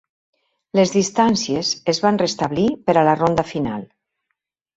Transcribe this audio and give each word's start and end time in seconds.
Les 0.77 0.93
distàncies 0.95 1.69
es 1.93 1.99
van 2.07 2.17
restablir 2.23 2.65
per 2.89 2.97
a 2.99 3.05
la 3.11 3.15
ronda 3.21 3.47
final. 3.53 3.87